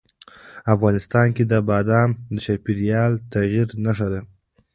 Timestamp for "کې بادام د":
1.35-2.35